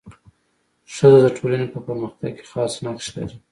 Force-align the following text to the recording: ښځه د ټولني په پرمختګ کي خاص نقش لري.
ښځه 0.93 1.19
د 1.25 1.27
ټولني 1.37 1.65
په 1.73 1.79
پرمختګ 1.85 2.31
کي 2.37 2.45
خاص 2.51 2.73
نقش 2.85 3.07
لري. 3.15 3.35